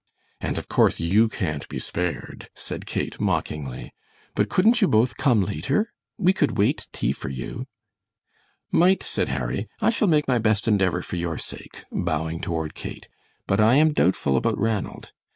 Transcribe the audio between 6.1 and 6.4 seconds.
We